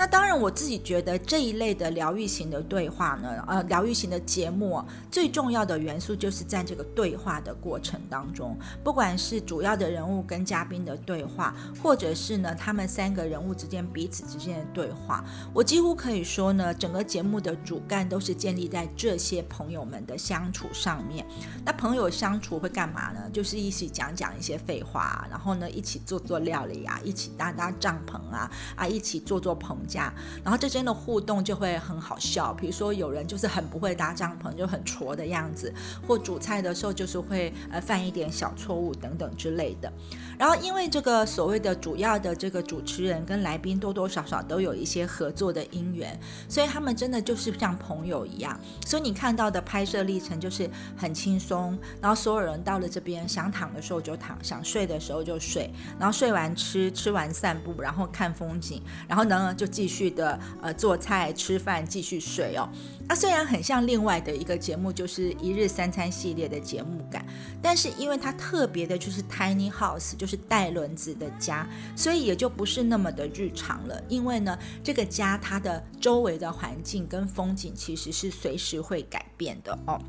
[0.00, 21.26] 那当然，我自己觉得这一类的疗愈型的对话呢，呃，疗愈型的节目最重要的元素就是在这个对话的过程当中，不管是主要的人物跟嘉宾的对话，或者是呢他们三个人物之间彼此之间的对话，我几乎可以说呢，整个节目的主干都是建立在这些朋友们的相处上面。
[21.62, 23.28] 那朋友相处会干嘛呢？
[23.34, 29.76] 就是一起讲讲一些废话，然后呢一起做做料理啊，一起搭搭帐篷啊，啊一起做做棚。
[29.90, 30.12] 家，
[30.44, 32.54] 然后这间的互动就会很好笑。
[32.54, 35.74] 比如说有人就是很不会搭帐篷，就很挫的样子，
[36.06, 39.92] 或煮菜的时候就是会呃犯一点小错误等等之类的。
[40.40, 48.58] 然后因为这个所谓的主要的这个主持人跟来宾多多少少都有一些合作的姻缘，所以他们真的就是像朋友一样。
[48.86, 59.66] 所以你看到的拍摄历程就是很轻松，然后所有人到了这边想躺的时候就躺，想睡的时候就睡，然后睡完吃，吃完散步，然后看风景，然后呢就。
[59.70, 62.68] 继续的呃做菜吃饭继续睡哦，
[63.10, 67.26] 它虽然很像另外的一个节目，就是一日三餐系列的节目感，
[67.60, 74.00] 但是因为它特别的就是 tiny house，就是带轮子的家，所以也就不是那么的日常了。
[74.08, 80.00] 因为呢，这个家它的周围的环境跟风景其实是随时会改变的哦。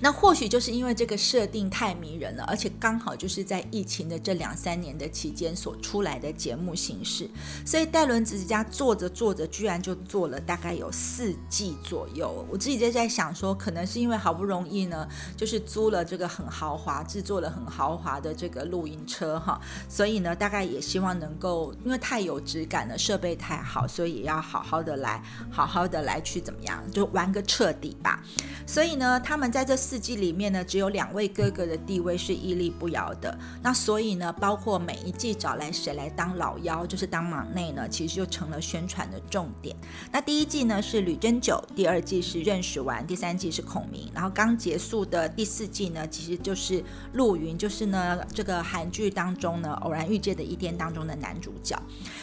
[0.00, 7.28] 那或许就是因为这个设定太迷人了，而且刚好就是在疫情的这两三年的期间所出来的节目形式，
[7.64, 12.46] 所以戴伦子家做着做着，居然就做了大概有四季左右。
[12.50, 28.22] 我自己就在想说，可能是因为好不容易呢，就是租了这个很豪华、制作了很豪华的这个露营车哈，所以呢，大概也希望能够，因为太有质感了，设备太好，所以也要好好的来，好好的来去怎么样，就玩个彻底吧。
[28.66, 29.93] 所以呢，他们在这四。
[29.94, 33.38] 四季里面呢，只有两位哥哥的地位是屹立不摇的。
[33.62, 39.76] 那所以呢，包括每一季找来谁来当老幺，就是当忙内呢，其实就成了宣传的重点。
[40.10, 44.10] 那第一季呢是吕珍九，第二季是任时完，第三季是孔明。
[44.12, 51.80] 然后刚结束的第四季呢，其实就是陆云，就是呢这个韩剧当中呢偶然遇见的一天当中的男主角。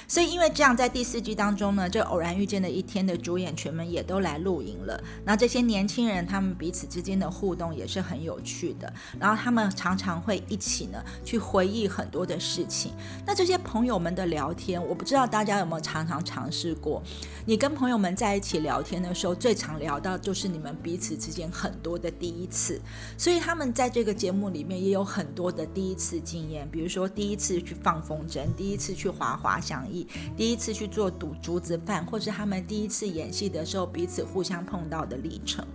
[0.10, 5.02] 所以因为这样，在第四季当中呢，这偶然遇见的一天的主演群们也都来露营了。
[5.24, 7.72] 那这些年轻人他们彼此之间的互互动。
[7.76, 12.94] 也是很有趣的，然后他们常常会一起呢去回忆很多的事情。
[13.26, 17.02] 那这些朋友们的聊天，我不知道大家有没有常常尝试过？
[17.46, 22.80] 你跟朋友们在一起聊天的时候，最常聊到就是你们彼此之间很多的第一次。
[23.18, 35.66] 所以他们在这个节目里面也有很多的第一次经验，比如说第一次去放风筝，第一次去滑滑翔翼，第一次去做赌竹子饭，或是他们第一次演戏的时候彼此互相碰到的历程。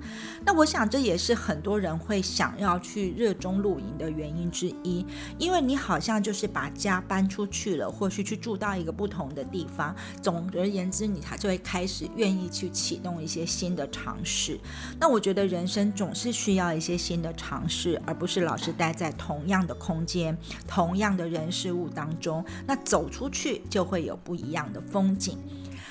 [0.45, 1.77] 那我想这也是很多。
[1.77, 5.05] 人会想要去热衷露营的原因之一，
[5.39, 9.95] 因为你好像就是把家搬出去了，或是去住到一个不同的地方。
[10.23, 14.59] 总而言之，你才就会开始愿意去启动一些新的尝试。
[14.99, 22.43] 那我觉得人生总是需要一些新的尝试，而不是老是待在同样的空间、同样的人事物当中。
[22.67, 25.39] 那走出去就会有不一样的风景。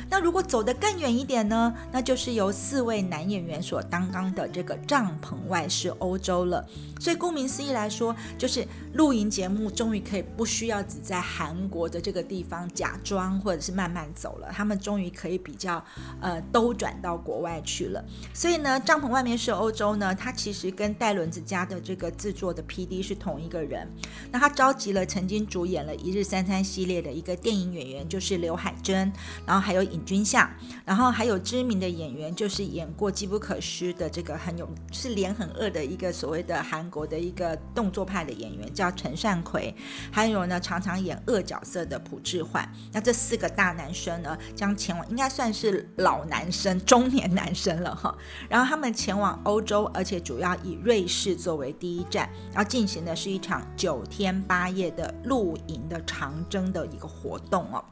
[0.09, 1.73] 那如果走得更远一点呢？
[1.91, 6.65] 那就是由四位男演员所担纲的这个帐篷外是欧洲了。
[6.99, 15.83] 所以顾名思义来说，就是露营节目终于可以不需要只在韩国的这个地方假装或者是慢慢走了，他们终于可以比较
[16.19, 18.03] 呃兜转到国外去了。
[18.33, 23.89] 所以呢，帐篷外面是欧洲呢，它其实跟戴轮子家的这个制作的 P.D 是同一个人。
[24.29, 29.09] 那他召集了曾经主演了一日三餐系列的一个电影演员，就是刘海珍，
[29.45, 29.85] 然后还有。
[29.85, 30.49] 尹君相，
[30.83, 39.73] 然后还有知名的演员，就是演过《机不可失》的这个很有是脸很恶的一个所谓的韩国的一个动作派的演员，叫陈善奎。
[40.11, 42.67] 还有呢，常常演恶角色的朴智焕。
[42.91, 48.15] 那这四个大男生呢，将前往，应该算是老男生、中年男生了哈。
[48.49, 57.83] 然后他们前往欧洲，而且主要以瑞士作为第一站，然后进行的是一场九天八夜的露营的长征的一个活动哦。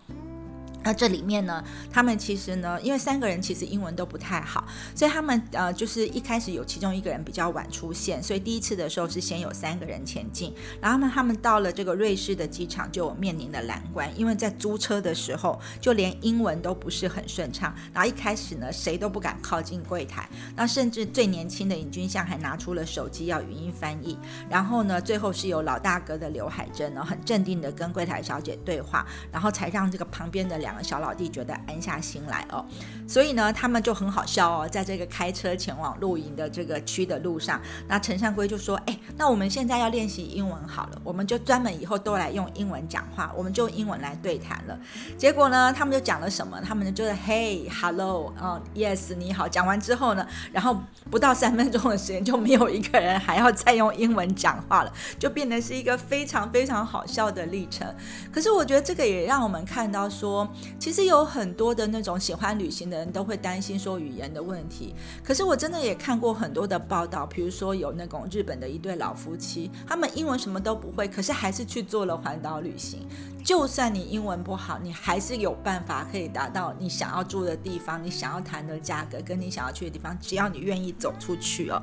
[0.83, 24.17] 那这里面呢，他们其实呢，因为三个人其实英文都不太好，所以他们呃就是一开始有其中一个人比较晚出现，所以第一次的时候是先有三个人前进，然后呢，他们到了这个瑞士的机场就面临了难关，因为在租车的时候就连英文都不是很顺畅，然后一开始呢谁都不敢靠近柜台，那甚至最年轻的尹君相还拿出了手机要语音翻译，
[24.49, 30.72] 然后呢最后是由老大哥的刘海珍呢很镇定的跟柜台小姐对话，然后才让这个旁边的两。
[30.81, 32.65] 小老弟觉得安下心来哦，
[33.07, 44.79] 所以呢，他们就很好笑哦，在这个开车前往露营的这个区的路上，那陈善圭就说：“哎，那我们现在要练习英文好了，我们就专门以后都来用英文讲话，我们就用英文来对谈了。”
[45.17, 46.59] 结果呢，他们就讲了什么？
[46.61, 50.77] 他们就说：“Hey，Hello，嗯，Yes，你好。”讲完之后呢，然后
[51.11, 57.87] 不到三分钟的时间，就没有一个人还要再用英文讲话了，就变得是一个非常非常好笑的历程。
[58.31, 60.47] 可是我觉得这个也让我们看到说。
[60.79, 64.93] 其实有很多的那种喜欢旅行的人都会担心说语言的问题。
[65.23, 73.07] 可是我真的也看过很多的报道，比如说有那种日本的一对老夫妻，他们英文什么都不会，可是还是去做了环岛旅行。
[73.43, 81.81] 就算你英文不好，你还是有办法可以达到你想要住的地方，你想要谈的价格，跟你想要去的地方，只要你愿意走出去哦。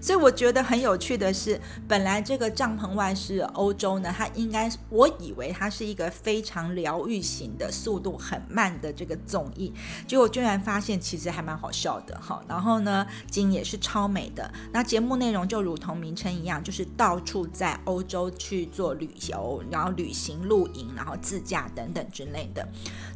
[0.00, 8.16] 所以我觉得很有趣的是，本来这个帐篷外是欧洲呢，它应该我以为它是一个非常疗愈型的速度。
[8.20, 9.72] 很慢的这个综艺，
[10.06, 12.40] 结果居然发现其实还蛮好笑的哈。
[12.46, 14.52] 然后呢，景也是超美的。
[14.72, 22.68] 那节目内容就如同名称一样，就是到处在欧洲去做旅游，然后旅行、露营，然后自驾等等之类的。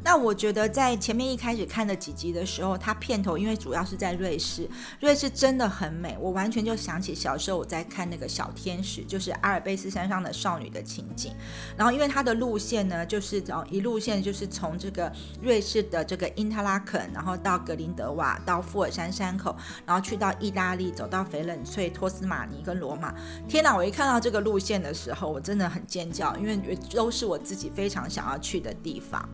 [0.03, 4.66] 那我觉得在前面一开始看的几集的时候，它片头因为主要是在瑞士，
[5.01, 11.35] 瑞士真的很美，我完全就想起小时候我在看那个小天使，就是阿尔卑斯山上的少女的情景。
[11.76, 15.12] 然后因为它的路线呢，就是哦一路线就是从这个
[15.43, 19.55] 瑞士的这个因特拉肯，然后到格林德瓦，到富尔山山口，
[19.85, 23.14] 然后去到意大利，走到翡冷翠、托斯马尼跟罗马。
[23.47, 23.74] 天哪！
[23.74, 26.57] 我一看到这个路线的时候，我真的很尖叫，因为
[26.95, 29.29] 都是我自己非常想要去的地方。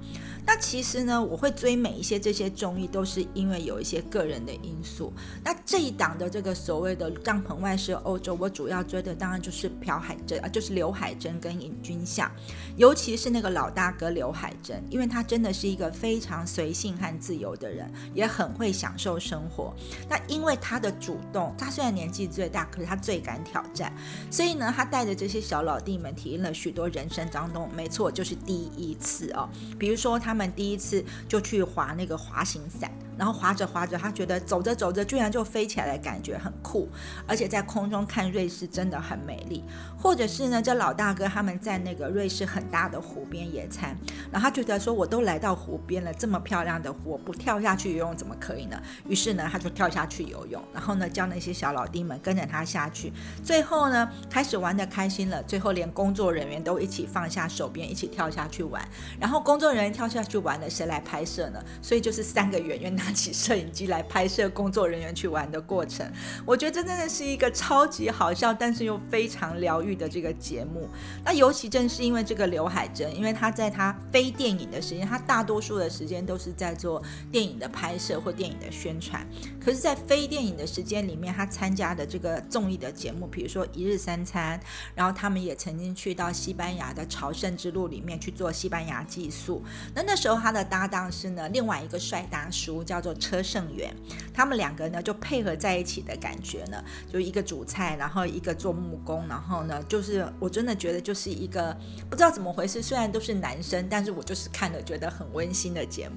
[0.52, 5.12] 那其实呢，我会追每一些这些综艺，都是因为有一些个人的因素。
[5.44, 12.28] 那这一档的这个所谓的帐篷外是欧洲，我主要追的当然就是朴海珍啊，就是刘海珍跟尹君相，
[12.76, 19.72] 尤其是那个老大哥刘海珍，因为他真的是一个非常随性和自由的人，也很会享受生活。
[20.08, 23.92] 那因为他的主动，他虽然年纪最大，可是他最敢挑战，
[24.32, 29.48] 所以呢，他带着这些小老弟们体验了许多人生当中，没错，就是第一次哦，
[29.78, 30.34] 比如说他。
[30.39, 32.90] 们们第一次就去滑那个滑行伞。
[33.18, 36.88] 然后滑着滑着，他觉得走着走着居然就飞起来的感觉很酷，
[37.26, 39.62] 而且在空中看瑞士真的很美丽。
[39.98, 43.94] 或者是呢，这老大哥他们在那个瑞士很大的湖边野餐，
[44.32, 48.80] 然后他觉得说我都来到湖边了，这么漂亮的湖，我不跳下去游泳怎么可以呢？
[49.06, 53.12] 于是呢，他就跳下去游泳，然后呢，叫那些小老弟们跟着他下去。
[53.44, 58.82] 最后呢，开始玩的开心了，最后连工作人员都一起放下手边，一起跳下去玩。
[59.20, 61.62] 然后工作人员跳下去玩了，谁来拍摄呢？
[61.82, 63.10] 所以就是三个演员拿。
[63.10, 66.08] 起摄影机来拍摄工作人员去玩的过程，
[66.46, 70.88] 我觉得这真的是一个超级好笑，但是又非常疗愈的这个节目。
[71.24, 77.02] 那尤其正是因为这个刘海珍，因为他在他非电影的时间，他大多数的时间都是在做
[77.32, 79.26] 电影的拍摄或电影的宣传。
[79.62, 84.58] 可是，在非电影的时间里面，他参加的这个综艺的节目，比如说《一日三餐》，
[84.94, 89.62] 然后他们也曾经去到西班牙的朝圣之路里面去做西班牙寄宿。
[89.94, 93.94] 那那时候他的搭档是呢，另外一个帅大叔，叫做车胜元。
[94.34, 96.82] 他们两个呢就配合在一起的感觉呢，
[97.12, 101.76] 就一个煮菜，然后一个做木工，然后呢，就是我真的觉得就是一个
[102.08, 106.16] 不知道怎么回事，虽然都是男生，但是我就是看了觉得很温馨的节目。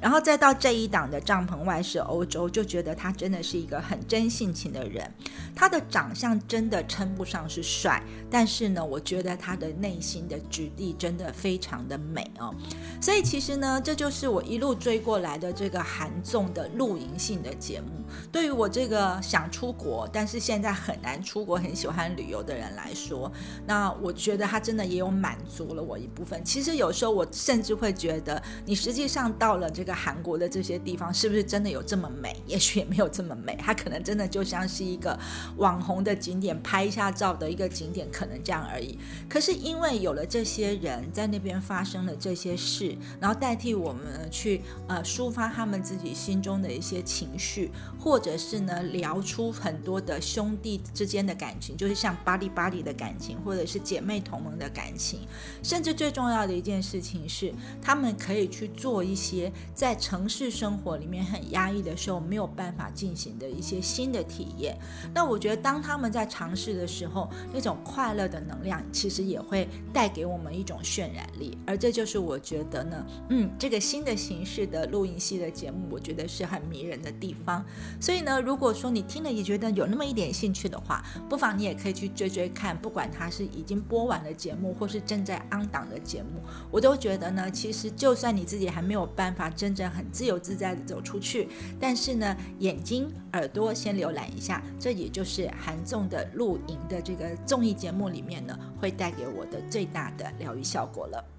[0.00, 2.68] 然后再到这一档的帐篷外是欧洲，就。
[2.68, 5.10] 觉得他真的是一个很真性情的人，
[5.56, 12.54] 他的长相真的称不上是帅，但是呢，我觉得他的内心的质地真的非常的美哦。
[13.00, 17.88] 所以其实呢，这就是我一路追过来的这个韩综的露营性的节目。
[18.32, 23.30] 对于我这个想出国，但是现在很难出国，很喜欢旅游的人来说，
[23.66, 26.42] 那我觉得他真的也有满足了我一部分。
[26.42, 32.34] 其实有时候我甚至会觉得，你实际上到了这个韩国的这些地方，是不是真的有这么美？
[32.46, 32.78] 也许。
[32.78, 35.18] 也没有这么美，它可能真的就像是一个
[35.56, 38.96] 网红的景点，拍一下照的一个景点，可能这样而已。
[39.28, 55.20] 可是因为有了这些人在那边发生了这些事，然后代替我们去呃抒发他们自己心中的一些情绪，或者是呢聊出很多的兄弟之间的感情，就是像巴黎巴黎的感情，或者是姐妹同盟的感情，
[55.62, 57.52] 甚至最重要的一件事情是，
[57.82, 64.78] 他们可以去做一些在城市生活里面很压抑的时候没有办法进行的一些新的体验。
[65.12, 77.64] 那我觉得，当他们在尝试的时候，那种快乐的能量其实也会带给我们一种渲染力，而这就是我觉得呢，嗯，这个新的形式的录音系的节目，我觉得是很迷人的地方。
[78.00, 86.40] 所以呢，如果说你听了也觉得有那么一点兴趣的话，不妨你也可以去追追看，不管它是已经播完的节目，或是正在 on 档的节目，
[86.70, 91.48] 我都觉得呢，其实就算你自己还没有办法真正很自由自在的走出去，
[91.78, 101.37] 但是呢，眼睛、耳朵先浏览一下，这也就是韩综的录影的这个综艺节目里面呢，会带给我的最大的疗愈效果了。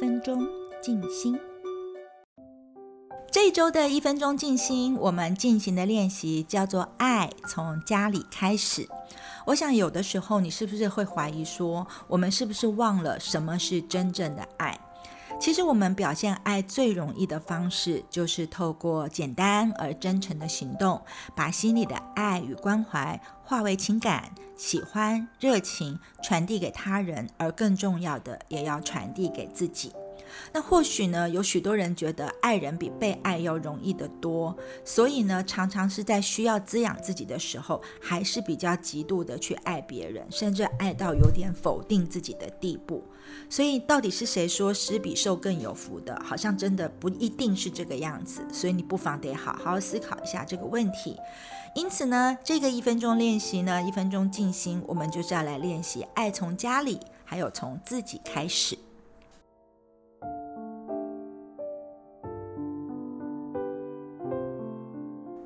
[0.00, 0.48] 分钟
[0.82, 1.38] 静心。
[3.30, 8.88] 这一周的一分钟静心，我们进行的练习叫做“爱从家里开始”。
[9.44, 14.80] 我想有的时候，你是不是会怀疑说，我们是不是忘了什么是真正的爱？
[15.40, 21.00] 其实，我们表现爱最容易的方式，就是透过简单而真诚的行动，
[21.34, 29.94] 把心里的爱与关怀化为情感、喜欢、热情，传递给他人，而更重要的，也要传递给自己。
[30.52, 43.02] 那或许呢，有许多人觉得爱人比被爱要容易得多，所以呢，常常是在需要滋养自己的时候，还是比较极度的去爱别人，甚至爱到有点否定自己的地步。
[43.48, 46.20] 所以，到底是谁说施比受更有福的？
[46.24, 48.42] 好像真的不一定是这个样子。
[48.52, 51.16] 所以，你不妨得好好思考一下这个问题。
[51.74, 58.76] 因此呢，这个一分钟练习呢，一分钟静心，我们就是要来练习爱从家里，还有从自己开始。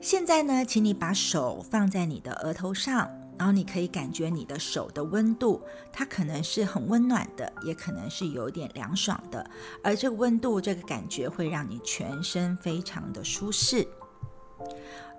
[0.00, 5.60] 现在呢，请你把手放在你的额头上，然后你可以感觉你的手的温度，
[5.92, 9.48] 它可能是很温暖的，也可能是有点凉爽的，
[9.82, 13.86] 而这个温度，这个感觉会让你全身非常的舒适。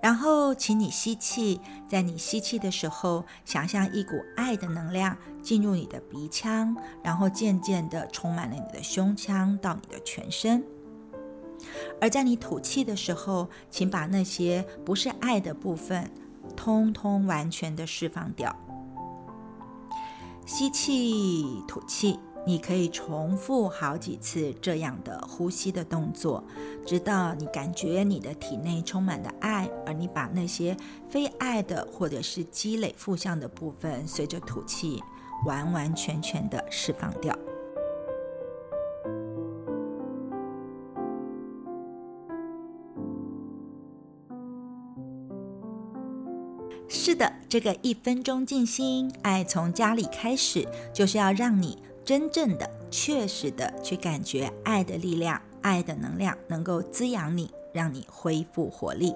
[0.02, 10.64] 然后，请你吸气，在你吸气的时候，想象一股爱的能量进入你的鼻腔，然后渐渐的充满了你的胸腔到你的全身。
[12.00, 16.10] 而在你吐气的时候，请把那些不是爱的部分，
[16.54, 18.54] 通通完全的释放掉。
[20.44, 26.44] 吸气，吐气，你可以重复好几次这样的呼吸的动作，
[26.86, 30.76] 直到你感觉你的体内充满了爱，而你把那些
[31.08, 35.02] 非爱的或者是积累负向的部分，随着吐气
[35.44, 37.36] 完完全全的释放掉。
[47.16, 59.12] 的，这个一分钟静心，爱从家里开始，就是要让你真正的、确实的去感觉爱的力量、爱的能量，能够滋养你，让你恢复活力。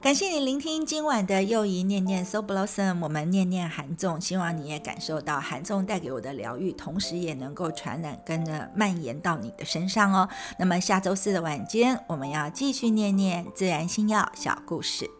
[0.00, 10.28] 感谢你聆听今晚的又一念念 So Blossom，我们念念韩纵，希望你也感受到韩纵带给我的疗愈，同时也能够传染跟着蔓延到你的身上哦。
[10.56, 15.17] 那么下周四的晚间，我们要继续念念自然星耀小故事。